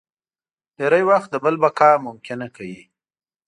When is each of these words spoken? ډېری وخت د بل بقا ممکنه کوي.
ډېری 0.77 1.03
وخت 1.11 1.29
د 1.31 1.35
بل 1.43 1.55
بقا 1.63 1.91
ممکنه 2.07 2.47
کوي. 2.55 2.81